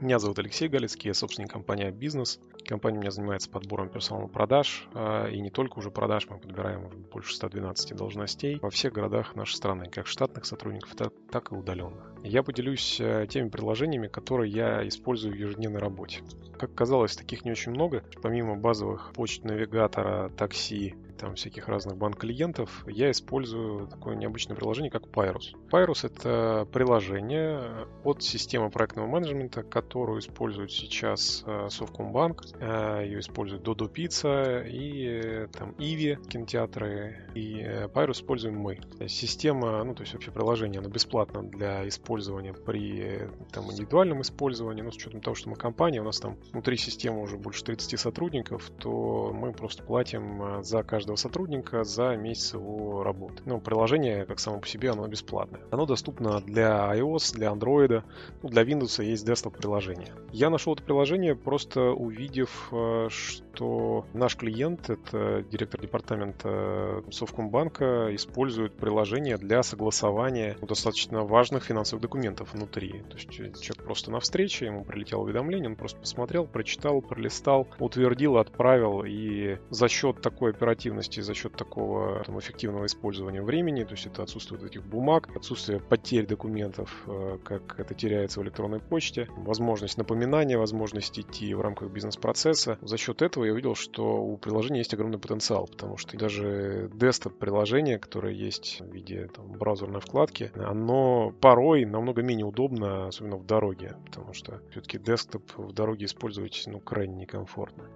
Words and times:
Меня 0.00 0.18
зовут 0.18 0.38
Алексей 0.38 0.66
Галицкий, 0.66 1.08
я 1.08 1.14
собственник 1.14 1.50
компании 1.50 1.90
«Бизнес». 1.90 2.40
Компания 2.66 2.96
у 2.96 3.00
меня 3.02 3.10
занимается 3.10 3.50
подбором 3.50 3.90
персонала 3.90 4.28
продаж, 4.28 4.88
а, 4.94 5.28
и 5.28 5.38
не 5.42 5.50
только 5.50 5.78
уже 5.78 5.90
продаж, 5.90 6.26
мы 6.30 6.38
подбираем 6.38 6.88
больше 7.12 7.34
112 7.34 7.94
должностей 7.94 8.58
во 8.60 8.70
всех 8.70 8.94
городах 8.94 9.36
нашей 9.36 9.56
страны, 9.56 9.90
как 9.90 10.06
штатных 10.06 10.46
сотрудников, 10.46 10.94
так 11.30 11.52
и 11.52 11.54
удаленных. 11.54 12.14
Я 12.24 12.42
поделюсь 12.42 12.98
э, 12.98 13.26
теми 13.28 13.50
приложениями, 13.50 14.08
которые 14.08 14.50
я 14.50 14.88
использую 14.88 15.34
в 15.34 15.38
ежедневной 15.38 15.80
работе. 15.80 16.22
Как 16.58 16.74
казалось, 16.74 17.14
таких 17.14 17.44
не 17.44 17.50
очень 17.50 17.72
много. 17.72 18.02
Помимо 18.22 18.56
базовых 18.56 19.12
почт 19.14 19.44
навигатора, 19.44 20.30
такси, 20.30 20.94
там 21.20 21.34
всяких 21.34 21.68
разных 21.68 21.96
банк-клиентов, 21.96 22.84
я 22.88 23.10
использую 23.10 23.86
такое 23.88 24.16
необычное 24.16 24.56
приложение, 24.56 24.90
как 24.90 25.04
Pyrus. 25.04 25.54
Pyrus— 25.70 26.00
это 26.06 26.66
приложение 26.72 27.86
от 28.04 28.22
системы 28.22 28.70
проектного 28.70 29.06
менеджмента, 29.06 29.62
которую 29.62 30.20
использует 30.20 30.72
сейчас 30.72 31.44
э, 31.46 31.68
Совкомбанк, 31.68 32.44
э, 32.58 33.02
ее 33.04 33.20
использует 33.20 33.62
Dodo 33.62 33.92
Pizza 33.92 34.66
и 34.66 35.06
э, 35.06 35.48
там 35.52 35.74
Иви 35.78 36.16
кинотеатры, 36.28 37.28
и 37.34 37.60
Pyrus 37.94 38.12
используем 38.12 38.58
мы. 38.58 38.80
Система, 39.06 39.84
ну 39.84 39.94
то 39.94 40.02
есть 40.02 40.14
вообще 40.14 40.30
приложение, 40.30 40.80
оно 40.80 40.88
бесплатно 40.88 41.42
для 41.42 41.86
использования 41.86 42.54
при 42.54 43.28
там, 43.52 43.70
индивидуальном 43.70 44.22
использовании, 44.22 44.82
но 44.82 44.90
с 44.90 44.96
учетом 44.96 45.20
того, 45.20 45.34
что 45.34 45.50
мы 45.50 45.56
компания, 45.56 46.00
у 46.00 46.04
нас 46.04 46.18
там 46.18 46.38
внутри 46.52 46.76
системы 46.78 47.20
уже 47.22 47.36
больше 47.36 47.62
30 47.64 48.00
сотрудников, 48.00 48.70
то 48.78 49.32
мы 49.34 49.52
просто 49.52 49.82
платим 49.82 50.62
за 50.62 50.82
каждого 50.82 51.09
каждого 51.10 51.16
сотрудника 51.16 51.84
за 51.84 52.16
месяц 52.16 52.54
его 52.54 53.02
работы. 53.02 53.42
Ну, 53.44 53.60
приложение, 53.60 54.24
как 54.26 54.38
само 54.38 54.60
по 54.60 54.66
себе, 54.66 54.90
оно 54.90 55.06
бесплатное. 55.08 55.60
Оно 55.70 55.86
доступно 55.86 56.40
для 56.40 56.94
iOS, 56.94 57.34
для 57.34 57.48
Android, 57.48 58.02
ну, 58.42 58.48
для 58.48 58.62
Windows 58.62 59.02
есть 59.02 59.26
desktop 59.26 59.56
приложение. 59.56 60.12
Я 60.32 60.50
нашел 60.50 60.74
это 60.74 60.82
приложение, 60.82 61.34
просто 61.34 61.90
увидев, 61.90 62.68
э, 62.72 63.08
что 63.54 64.06
наш 64.12 64.36
клиент, 64.36 64.90
это 64.90 65.42
директор 65.50 65.80
департамента 65.80 67.02
Совкомбанка, 67.10 68.14
использует 68.14 68.74
приложение 68.74 69.36
для 69.36 69.62
согласования 69.62 70.56
достаточно 70.62 71.24
важных 71.24 71.64
финансовых 71.64 72.02
документов 72.02 72.52
внутри. 72.52 73.02
То 73.10 73.16
есть 73.16 73.30
человек 73.30 73.84
просто 73.84 74.10
на 74.10 74.20
встрече, 74.20 74.66
ему 74.66 74.84
прилетело 74.84 75.22
уведомление, 75.22 75.70
он 75.70 75.76
просто 75.76 75.98
посмотрел, 75.98 76.46
прочитал, 76.46 77.00
пролистал, 77.00 77.66
утвердил, 77.78 78.36
отправил, 78.36 79.04
и 79.04 79.58
за 79.70 79.88
счет 79.88 80.20
такой 80.20 80.50
оперативной 80.50 81.00
эффективности 81.00 81.20
за 81.20 81.34
счет 81.34 81.56
такого 81.56 82.22
там, 82.24 82.38
эффективного 82.38 82.86
использования 82.86 83.42
времени, 83.42 83.84
то 83.84 83.92
есть 83.92 84.06
это 84.06 84.22
отсутствие 84.22 84.60
этих 84.64 84.84
бумаг, 84.84 85.28
отсутствие 85.34 85.80
потерь 85.80 86.26
документов, 86.26 86.90
э, 87.06 87.38
как 87.44 87.78
это 87.78 87.94
теряется 87.94 88.40
в 88.40 88.42
электронной 88.42 88.80
почте, 88.80 89.28
возможность 89.36 89.98
напоминания, 89.98 90.58
возможность 90.58 91.18
идти 91.18 91.54
в 91.54 91.60
рамках 91.60 91.90
бизнес-процесса. 91.90 92.78
За 92.82 92.96
счет 92.96 93.22
этого 93.22 93.39
я 93.44 93.52
увидел, 93.52 93.74
что 93.74 94.22
у 94.22 94.36
приложения 94.36 94.78
есть 94.78 94.94
огромный 94.94 95.18
потенциал, 95.18 95.66
потому 95.66 95.96
что 95.96 96.16
даже 96.16 96.90
десктоп 96.94 97.38
приложение, 97.38 97.98
которое 97.98 98.32
есть 98.32 98.80
в 98.80 98.92
виде 98.92 99.28
там, 99.28 99.52
браузерной 99.52 100.00
вкладки, 100.00 100.50
оно 100.54 101.32
порой 101.40 101.84
намного 101.84 102.22
менее 102.22 102.46
удобно, 102.46 103.08
особенно 103.08 103.36
в 103.36 103.46
дороге, 103.46 103.96
потому 104.06 104.32
что 104.32 104.60
все-таки 104.70 104.98
десктоп 104.98 105.42
в 105.56 105.72
дороге 105.72 106.06
использовать 106.06 106.62
ну, 106.66 106.80
крайне 106.80 107.16
некомфортно. 107.16 107.88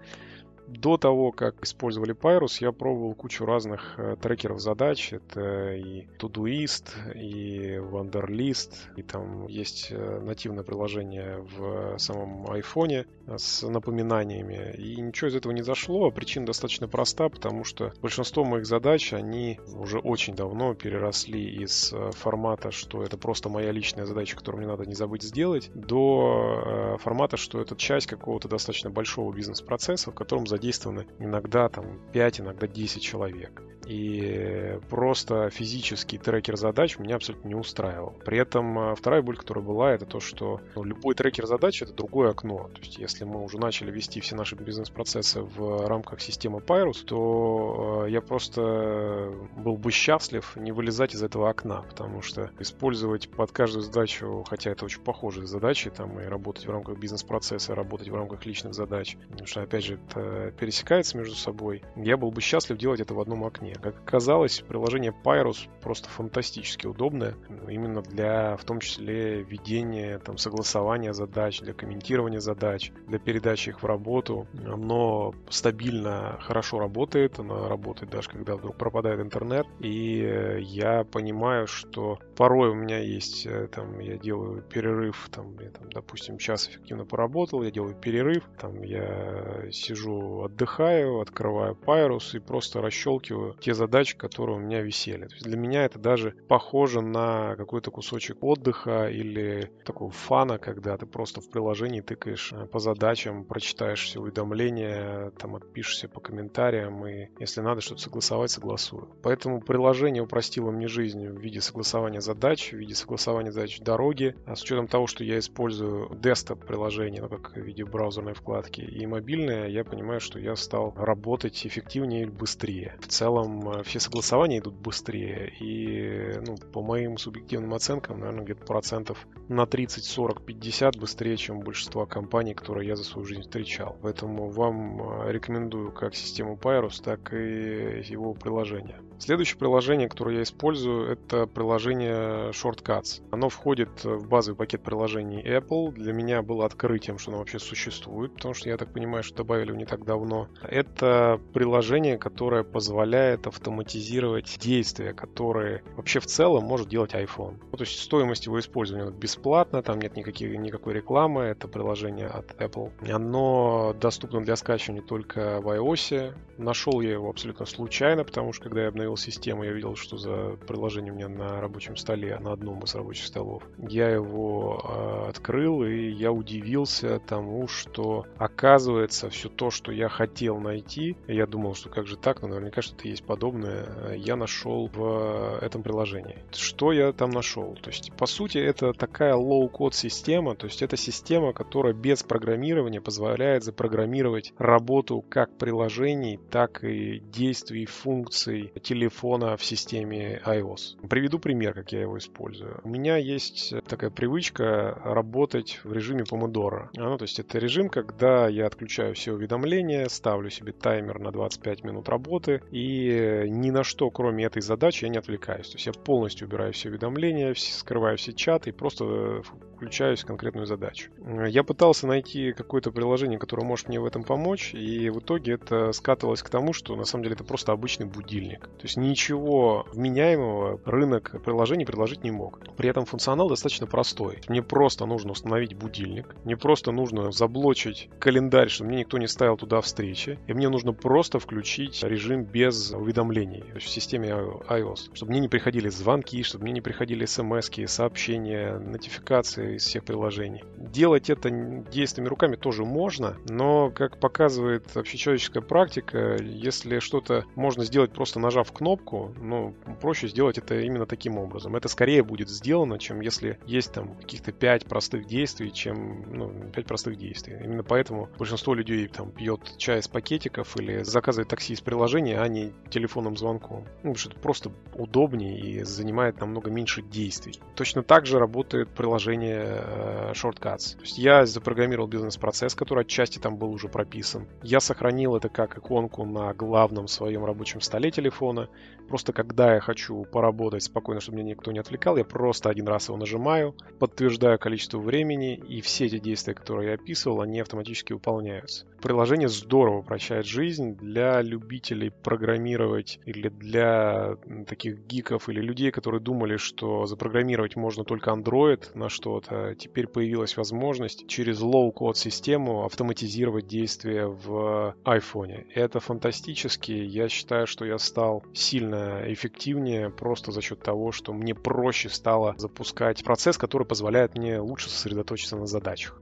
До 0.67 0.97
того, 0.97 1.31
как 1.31 1.63
использовали 1.63 2.15
Pyrus, 2.15 2.59
я 2.61 2.73
пробовал 2.73 3.15
кучу 3.15 3.45
разных 3.45 3.95
э, 3.99 4.17
трекеров 4.21 4.61
задач. 4.61 5.13
Это 5.13 5.75
и 5.75 6.07
Todoist, 6.19 7.15
и 7.15 7.77
Wanderlist, 7.77 8.73
и 8.97 9.03
там 9.03 9.47
есть 9.47 9.89
э, 9.91 10.21
нативное 10.21 10.65
приложение 10.65 11.45
в 11.57 11.99
самом 11.99 12.51
айфоне 12.51 13.07
с 13.27 13.63
напоминаниями. 13.63 14.75
И 14.77 15.01
ничего 15.01 15.29
из 15.29 15.35
этого 15.35 15.53
не 15.53 15.63
зашло. 15.63 16.11
Причина 16.11 16.47
достаточно 16.47 16.89
проста, 16.89 17.29
потому 17.29 17.65
что 17.65 17.93
большинство 18.01 18.45
моих 18.45 18.67
задач, 18.67 19.13
они 19.13 19.61
уже 19.67 19.99
очень 19.99 20.35
давно 20.35 20.75
переросли 20.75 21.45
из 21.63 21.93
э, 21.93 22.11
формата, 22.13 22.71
что 22.71 23.03
это 23.03 23.19
просто 23.19 23.51
моя 23.51 23.71
личная 23.71 24.07
задача, 24.07 24.37
которую 24.37 24.63
мне 24.63 24.71
надо 24.71 24.87
не 24.87 24.95
забыть 24.95 25.23
сделать, 25.23 25.71
до 25.75 26.97
формата, 27.01 27.37
что 27.37 27.61
это 27.61 27.77
часть 27.77 28.07
какого-то 28.07 28.49
достаточно 28.49 28.91
большого 28.91 29.33
бизнес-процесса, 29.35 30.11
в 30.11 30.15
котором 30.15 30.47
задействованы 30.57 31.07
иногда 31.19 31.69
там 31.69 32.01
5, 32.13 32.41
иногда 32.41 32.67
10 32.67 33.03
человек. 33.03 33.63
И 33.87 34.79
просто 34.89 35.51
физический 35.51 36.19
трекер 36.19 36.57
задач 36.57 36.99
меня 36.99 37.17
абсолютно 37.17 37.49
не 37.49 37.55
устраивал. 37.55 38.15
При 38.25 38.39
этом 38.39 38.79
а, 38.79 38.95
вторая 38.95 39.23
боль, 39.23 39.37
которая 39.37 39.65
была, 39.65 39.93
это 39.93 40.07
то, 40.07 40.21
что 40.21 40.61
ну, 40.75 40.85
любой 40.85 41.15
трекер 41.15 41.47
задач 41.47 41.83
это 41.83 41.93
другое 41.93 42.31
окно. 42.31 42.71
То 42.75 42.81
есть 42.81 42.99
если 42.99 43.25
мы 43.25 43.43
уже 43.43 43.59
начали 43.59 43.91
вести 43.91 44.21
все 44.21 44.37
наши 44.37 44.55
бизнес-процессы 44.55 45.43
в 45.43 45.87
рамках 45.87 46.21
системы 46.21 46.61
Pyrus, 46.61 47.05
то 47.05 48.05
а, 48.05 48.07
я 48.07 48.21
просто 48.21 49.33
был 49.57 49.77
бы 49.77 49.91
счастлив 49.91 50.57
не 50.57 50.73
вылезать 50.73 51.15
из 51.15 51.23
этого 51.23 51.51
окна, 51.51 51.83
потому 51.83 52.23
что 52.23 52.51
использовать 52.59 53.29
под 53.29 53.53
каждую 53.53 53.83
задачу, 53.83 54.45
хотя 54.49 54.71
это 54.71 54.85
очень 54.85 55.01
похожие 55.01 55.47
задачи, 55.47 55.91
там 55.91 56.19
и 56.21 56.25
работать 56.25 56.67
в 56.67 56.71
рамках 56.71 56.99
бизнес-процесса, 56.99 57.75
работать 57.75 58.09
в 58.09 58.15
рамках 58.15 58.47
личных 58.47 58.75
задач, 58.75 59.17
потому 59.29 59.47
что 59.47 59.63
опять 59.63 59.85
же 59.85 59.99
это 60.09 60.44
пересекается 60.53 61.17
между 61.17 61.35
собой, 61.35 61.83
я 61.97 62.17
был 62.17 62.31
бы 62.31 62.41
счастлив 62.41 62.79
делать 62.79 63.01
это 63.01 63.15
в 63.15 63.21
одном 63.21 63.45
окне. 63.45 63.75
Как 63.81 63.97
оказалось, 63.97 64.61
приложение 64.61 65.15
Pyrus 65.25 65.69
просто 65.81 66.09
фантастически 66.09 66.87
удобное, 66.87 67.35
именно 67.69 68.03
для, 68.03 68.57
в 68.57 68.65
том 68.65 68.81
числе, 68.81 69.43
ведения, 69.43 70.19
там, 70.19 70.39
согласования 70.39 71.13
задач, 71.13 71.61
для 71.61 71.73
комментирования 71.73 72.41
задач, 72.41 72.93
для 73.07 73.19
передачи 73.19 73.71
их 73.71 73.83
в 73.83 73.87
работу. 73.87 74.47
Оно 74.67 75.35
стабильно 75.49 76.39
хорошо 76.41 76.79
работает, 76.79 77.39
оно 77.39 77.69
работает 77.69 78.11
даже 78.11 78.29
когда 78.29 78.57
вдруг 78.57 78.77
пропадает 78.77 79.21
интернет, 79.21 79.67
и 79.81 80.59
я 80.61 81.05
понимаю, 81.05 81.67
что 81.67 82.19
порой 82.37 82.71
у 82.71 82.75
меня 82.75 82.99
есть, 82.99 83.47
э, 83.47 83.69
там, 83.69 83.99
я 83.99 84.17
делаю 84.17 84.63
перерыв, 84.63 85.29
там, 85.31 85.57
я, 85.59 85.71
там, 85.71 85.91
допустим, 85.91 86.39
час 86.39 86.69
эффективно 86.69 87.05
поработал, 87.05 87.63
я 87.63 87.71
делаю 87.71 87.95
перерыв, 87.95 88.45
там, 88.59 88.83
я 88.83 89.71
сижу, 89.71 90.34
отдыхаю, 90.43 91.21
открываю 91.21 91.75
Pyrus 91.75 92.37
и 92.37 92.41
просто 92.41 92.81
расщелкиваю 92.81 93.55
те 93.61 93.75
задачи, 93.75 94.17
которые 94.17 94.57
у 94.57 94.61
меня 94.61 94.83
висели. 94.83 95.27
То 95.27 95.35
есть 95.35 95.45
для 95.45 95.57
меня 95.57 95.85
это 95.85 95.99
даже 95.99 96.35
похоже 96.49 97.01
на 97.01 97.57
какой-то 97.57 97.91
кусочек 97.91 98.43
отдыха 98.43 99.09
или 99.09 99.71
такого 99.85 100.11
фана, 100.11 100.59
когда 100.59 100.97
ты 100.97 101.07
просто 101.07 101.41
в 101.41 101.51
приложении 101.51 102.01
тыкаешь 102.01 102.53
э, 102.53 102.67
по 102.67 102.79
задачам, 102.79 103.45
прочитаешь 103.45 104.03
все 104.03 104.21
уведомления, 104.21 105.31
там 105.39 105.57
отпишешься 105.57 106.09
по 106.09 106.21
комментариям 106.21 107.07
и 107.07 107.29
если 107.39 107.61
надо 107.61 107.81
что-то 107.81 108.01
согласовать, 108.01 108.51
согласую. 108.51 109.09
Поэтому 109.23 109.61
приложение 109.61 110.23
упростило 110.23 110.71
мне 110.71 110.89
жизнь 110.89 111.27
в 111.27 111.41
виде 111.41 111.61
согласования 111.61 112.21
задач, 112.21 112.73
в 112.73 112.77
виде 112.77 112.95
согласования 112.95 113.53
задач 113.53 113.81
дороги. 113.81 114.35
А 114.47 114.57
с 114.57 114.63
учетом 114.63 114.89
того, 114.89 115.07
что 115.07 115.25
я 115.25 115.39
использую 115.39 116.15
десктоп 116.17 116.65
приложение, 116.65 117.23
ну 117.23 117.29
как 117.29 117.53
в 117.53 117.61
виде 117.61 117.85
браузерной 117.85 118.35
вкладки 118.35 118.81
и 118.81 119.07
мобильное, 119.07 119.69
я 119.69 119.85
понимаю, 119.85 120.21
что 120.25 120.39
я 120.39 120.57
стал 120.57 120.93
работать 120.97 121.67
эффективнее 121.67 122.23
и 122.23 122.27
быстрее. 122.27 122.97
В 123.01 123.07
целом 123.07 123.75
Э, 123.75 123.83
все 123.83 124.01
согласования 124.01 124.59
идут 124.59 124.75
быстрее. 124.75 125.53
И, 125.61 126.39
ну, 126.47 126.57
по 126.73 126.83
моим 126.83 127.19
субъективным 127.19 127.75
оценкам, 127.75 128.21
наверное, 128.21 128.45
где-то 128.45 128.65
процентов 128.65 129.27
на 129.49 129.67
30, 129.67 130.05
40, 130.05 130.43
50 130.43 130.97
быстрее, 130.97 131.37
чем 131.37 131.61
большинство 131.61 132.07
компаний, 132.07 132.55
которые 132.55 132.89
я 132.89 132.97
за 132.97 133.05
свою 133.05 133.27
жизнь 133.27 133.43
встречал. 133.43 133.97
Поэтому 134.03 134.49
вам 134.51 135.01
э, 135.27 135.33
рекомендую 135.33 135.93
как 135.93 136.15
систему 136.15 136.59
Pyrus, 136.61 137.03
так 137.03 137.33
и 137.33 138.03
его 138.07 138.35
приложение. 138.35 139.01
Следующее 139.19 139.59
приложение, 139.59 140.09
которое 140.09 140.37
я 140.37 140.43
использую, 140.43 141.11
это 141.11 141.47
приложение 141.47 142.51
Shortcuts. 142.51 143.23
Оно 143.31 143.49
входит 143.49 144.05
в 144.05 144.29
базовый 144.29 144.57
пакет 144.57 144.83
приложений 144.83 145.43
Apple. 145.47 145.93
Для 145.93 146.13
меня 146.13 146.43
было 146.43 146.67
открытием, 146.67 147.19
что 147.19 147.31
оно 147.31 147.39
вообще 147.39 147.59
существует, 147.59 148.35
потому 148.35 148.55
что 148.55 148.69
я 148.69 148.77
так 148.77 148.93
понимаю, 148.93 149.23
что 149.23 149.37
добавили 149.37 149.69
его 149.69 149.79
не 149.79 149.87
так 149.87 150.05
давно. 150.05 150.14
Это 150.63 151.41
приложение, 151.53 152.19
которое 152.19 152.65
позволяет 152.65 153.47
автоматизировать 153.47 154.59
действия, 154.61 155.13
которые 155.13 155.83
вообще 155.97 156.21
в 156.21 156.27
целом 156.27 156.65
может 156.65 156.89
делать 156.89 157.15
iPhone. 157.15 157.59
Ну, 157.71 157.77
то 157.77 157.85
есть 157.85 157.99
стоимость 158.01 158.47
его 158.47 158.59
использования 158.61 159.11
бесплатна, 159.11 159.83
там 159.83 160.01
нет 160.01 160.17
никаких, 160.17 160.57
никакой 160.59 160.95
рекламы, 160.95 161.43
это 161.43 161.69
приложение 161.69 162.27
от 162.27 162.53
Apple. 162.61 162.93
Оно 163.11 163.95
доступно 164.01 164.43
для 164.43 164.57
скачивания 164.57 165.03
только 165.03 165.61
в 165.61 165.69
iOS. 165.69 166.35
Нашел 166.59 167.01
я 167.01 167.13
его 167.13 167.31
абсолютно 167.31 167.67
случайно, 167.67 168.25
потому 168.25 168.53
что 168.53 168.65
когда 168.65 168.83
я 168.83 168.89
обновил 168.89 169.17
систему, 169.17 169.65
я 169.65 169.73
видел, 169.73 169.97
что 169.97 170.17
за 170.17 170.57
приложение 170.67 171.13
у 171.13 171.17
меня 171.17 171.29
на 171.29 171.61
рабочем 171.61 171.97
столе, 171.97 172.39
на 172.39 172.53
одном 172.53 172.83
из 172.85 172.95
рабочих 172.95 173.27
столов. 173.27 173.63
Я 173.79 174.09
его 174.11 174.81
э, 174.85 175.29
открыл, 175.31 175.85
и 175.85 176.09
я 176.11 176.33
удивился 176.33 177.19
тому, 177.21 177.69
что 177.69 178.27
оказывается 178.39 179.31
все 179.31 179.49
то, 179.49 179.71
что 179.71 179.93
я 179.93 180.04
я 180.05 180.09
хотел 180.11 180.59
найти. 180.59 181.17
Я 181.27 181.47
думал, 181.47 181.75
что 181.75 181.89
как 181.89 182.07
же 182.07 182.17
так, 182.17 182.43
но 182.43 182.49
наверняка 182.49 182.83
что-то 182.83 183.09
есть 183.09 183.25
подобное. 183.25 184.15
Я 184.17 184.37
нашел 184.37 184.91
в 184.93 185.59
этом 185.63 185.83
приложении. 185.83 186.39
Что 186.53 186.93
я 186.93 187.13
там 187.13 187.31
нашел? 187.31 187.75
То 187.83 187.91
есть, 187.91 188.13
по 188.13 188.27
сути, 188.27 188.59
это 188.59 188.93
такая 188.93 189.35
low-code 189.35 189.95
система, 189.95 190.55
то 190.55 190.67
есть 190.67 190.83
это 190.83 190.97
система, 190.97 191.53
которая 191.53 191.95
без 191.95 192.23
программирования 192.23 193.01
позволяет 193.01 193.65
запрограммировать 193.65 194.53
работу 194.59 195.25
как 195.29 195.57
приложений, 195.57 196.41
так 196.51 196.85
и 196.85 197.21
действий, 197.21 197.87
функций 197.87 198.73
телефона 198.83 199.57
в 199.57 199.65
системе 199.65 200.43
iOS. 200.45 201.09
Приведу 201.09 201.39
пример, 201.39 201.73
как 201.73 201.93
я 201.93 202.03
его 202.03 202.19
использую. 202.19 202.81
У 202.85 202.89
меня 202.89 203.17
есть 203.17 203.73
такая 203.89 204.11
привычка 204.11 205.01
работать 205.03 205.81
в 205.83 205.93
режиме 205.93 206.25
помодоро. 206.25 206.91
Ну, 206.95 207.17
то 207.17 207.25
есть 207.25 207.39
это 207.39 207.59
режим, 207.59 207.89
когда 207.89 208.49
я 208.49 208.67
отключаю 208.67 209.15
все 209.15 209.33
уведомления, 209.33 209.94
ставлю 210.09 210.51
себе 210.51 210.73
таймер 210.73 211.19
на 211.19 211.31
25 211.33 211.85
минут 211.85 212.09
работы 212.09 212.63
и 212.71 213.45
ни 213.49 213.71
на 213.71 213.85
что, 213.85 214.11
кроме 214.11 214.45
этой 214.45 214.63
задачи, 214.63 215.05
я 215.05 215.11
не 215.11 215.19
отвлекаюсь. 215.19 215.69
То 215.69 215.77
есть 215.77 215.87
я 215.87 215.93
полностью 215.93 216.49
убираю 216.49 216.73
все 216.73 216.89
уведомления, 216.89 217.55
скрываю 217.55 218.17
все 218.17 218.33
чаты 218.33 218.71
и 218.71 218.73
просто 218.73 219.43
включаюсь 219.75 220.23
в 220.23 220.27
конкретную 220.27 220.67
задачу. 220.67 221.11
Я 221.49 221.63
пытался 221.65 222.07
найти 222.07 222.53
какое-то 222.53 222.91
приложение, 222.91 223.39
которое 223.39 223.65
может 223.67 223.89
мне 223.89 224.01
в 224.01 224.05
этом 224.05 224.23
помочь, 224.23 224.73
и 224.73 225.11
в 225.11 225.19
итоге 225.19 225.55
это 225.55 225.93
скатывалось 225.93 226.43
к 226.43 226.49
тому, 226.49 226.73
что 226.73 226.97
на 226.97 227.05
самом 227.05 227.25
деле 227.25 227.35
это 227.35 227.45
просто 227.45 227.73
обычный 227.73 228.07
будильник. 228.07 228.69
То 228.79 228.85
есть 228.85 228.97
ничего 228.97 229.87
вменяемого 229.93 230.81
рынок 230.85 231.43
приложений 231.45 231.87
предложить 231.87 232.25
не 232.25 232.31
мог. 232.31 232.61
При 232.77 232.89
этом 232.89 233.05
функционал 233.05 233.49
достаточно 233.49 233.87
простой. 233.87 234.41
Мне 234.49 234.63
просто 234.63 235.07
нужно 235.07 235.33
установить 235.33 235.75
будильник, 235.75 236.35
мне 236.45 236.57
просто 236.57 236.93
нужно 236.93 237.33
заблочить 237.33 238.09
календарь, 238.19 238.69
чтобы 238.69 238.91
мне 238.91 239.01
никто 239.01 239.19
не 239.19 239.27
ставил 239.27 239.57
туда 239.57 239.81
встречи, 239.85 240.39
и 240.47 240.53
мне 240.53 240.69
нужно 240.69 240.93
просто 240.93 241.39
включить 241.39 242.03
режим 242.03 242.45
без 242.45 242.91
уведомлений 242.91 243.63
то 243.63 243.75
есть 243.75 243.87
в 243.87 243.91
системе 243.91 244.29
iOS, 244.29 245.11
чтобы 245.15 245.33
мне 245.33 245.41
не 245.41 245.49
приходили 245.49 245.89
звонки, 245.89 246.43
чтобы 246.43 246.65
мне 246.65 246.73
не 246.73 246.81
приходили 246.81 247.25
смс, 247.25 247.71
сообщения, 247.87 248.79
нотификации, 248.79 249.77
из 249.77 249.85
всех 249.85 250.05
приложений. 250.05 250.65
Делать 250.77 251.31
это 251.31 251.51
действиями 251.51 252.29
руками 252.29 252.57
тоже 252.57 252.85
можно, 252.85 253.37
но, 253.49 253.91
как 253.91 254.19
показывает 254.19 254.97
общечеловеческая 254.97 255.63
практика, 255.63 256.37
если 256.41 256.99
что-то 256.99 257.45
можно 257.55 257.85
сделать 257.85 258.13
просто 258.13 258.39
нажав 258.39 258.73
кнопку, 258.73 259.35
ну, 259.41 259.75
проще 260.01 260.29
сделать 260.29 260.59
это 260.59 260.81
именно 260.81 261.07
таким 261.07 261.39
образом. 261.39 261.77
Это 261.77 261.89
скорее 261.89 262.23
будет 262.23 262.49
сделано, 262.49 262.99
чем 262.99 263.21
если 263.21 263.59
есть 263.67 263.93
там 263.93 264.15
каких-то 264.17 264.53
пять 264.53 264.85
простых 264.85 265.27
действий, 265.27 265.73
чем, 265.73 266.25
ну, 266.33 266.71
пять 266.71 266.87
простых 266.87 267.17
действий. 267.17 267.57
Именно 267.65 267.83
поэтому 267.83 268.29
большинство 268.39 268.75
людей 268.75 269.09
там 269.09 269.33
пьет 269.33 269.64
чай 269.77 270.01
из 270.01 270.09
пакетиков 270.09 270.77
или 270.77 271.03
заказывает 271.03 271.49
такси 271.49 271.73
из 271.75 271.81
приложения, 271.81 272.41
а 272.41 272.49
не 272.49 272.73
телефонным 272.91 273.37
звонком. 273.37 273.85
Ну, 274.03 274.13
потому 274.13 274.17
что 274.17 274.31
это 274.31 274.39
просто 274.39 274.73
удобнее 274.95 275.59
и 275.59 275.83
занимает 275.83 276.41
намного 276.41 276.71
меньше 276.71 277.03
действий. 277.03 277.61
Точно 277.75 278.03
так 278.03 278.27
же 278.27 278.39
работает 278.39 278.89
приложение 278.91 279.63
э, 279.65 280.33
Shortcuts. 280.33 280.97
То 280.97 281.03
есть 281.03 281.19
я 281.19 281.47
запрограммировал 281.47 282.09
бизнес-процесс, 282.09 282.75
который 282.75 283.03
отчасти 283.03 283.39
там 283.39 283.57
был 283.57 283.73
уже 283.73 283.89
прописан. 283.89 284.47
Я 284.63 284.81
сохранил 284.81 285.37
это 285.37 285.49
как 285.49 285.79
иконку 285.79 286.25
на 286.25 286.53
главном 286.55 287.09
своем 287.09 287.45
рабочем 287.45 287.81
столе 287.81 288.11
телефона. 288.11 288.69
Просто 289.09 289.33
когда 289.33 289.75
я 289.75 289.81
хочу 289.81 290.25
поработать 290.25 290.83
спокойно, 290.83 291.21
чтобы 291.21 291.39
меня 291.39 291.51
никто 291.51 291.73
не 291.73 291.79
отвлекал, 291.79 292.17
я 292.17 292.25
просто 292.25 292.71
один 292.71 292.89
раз 292.89 293.09
его 293.09 293.19
нажимаю, 293.19 293.75
подтверждаю 293.99 294.59
количество 294.59 294.99
времени, 294.99 295.55
и 295.55 295.81
все 295.81 296.07
эти 296.07 296.19
действия, 296.19 296.55
которые 296.55 296.89
я 296.89 296.95
описывал, 296.95 297.43
они 297.43 297.61
автоматически 297.61 298.13
выполняются. 298.13 298.87
Приложение 299.03 299.49
здорово 299.61 300.03
прощает 300.03 300.47
жизнь 300.47 300.97
для 300.97 301.43
любителей 301.43 302.11
программировать 302.11 303.21
или 303.25 303.49
для 303.49 304.37
таких 304.67 305.01
гиков 305.07 305.49
или 305.49 305.61
людей, 305.61 305.91
которые 305.91 306.21
думали, 306.21 306.57
что 306.57 307.07
запрограммировать 307.07 307.77
можно 307.77 308.05
только 308.05 308.31
Android 308.31 308.85
на 308.95 309.09
что-то. 309.09 309.75
Теперь 309.75 310.07
появилась 310.07 310.57
возможность 310.57 311.27
через 311.29 311.61
low-code 311.61 312.15
систему 312.15 312.85
автоматизировать 312.85 313.67
действия 313.67 314.27
в 314.27 314.95
iPhone. 315.05 315.67
Это 315.75 316.01
фантастически. 316.01 316.93
Я 316.93 317.29
считаю, 317.29 317.67
что 317.67 317.85
я 317.85 317.99
стал 317.99 318.45
сильно 318.53 319.23
эффективнее 319.27 320.11
просто 320.11 320.53
за 320.53 320.61
счет 320.61 320.81
того, 320.81 321.13
что 321.13 321.33
мне 321.33 321.55
проще 321.55 322.09
стало 322.09 322.55
запускать 322.59 323.25
процесс, 323.25 323.59
который 323.59 323.87
позволяет 323.87 324.37
мне 324.37 324.59
лучше 324.61 324.91
сосредоточиться 324.91 325.57
на 325.57 325.67
задачах. 325.67 326.21